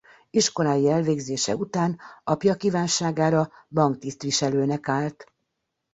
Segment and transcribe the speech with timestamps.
[0.29, 5.33] Iskolái elvégzése után apja kívánságára banktisztviselőnek állt.